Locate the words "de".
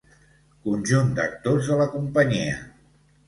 1.73-1.77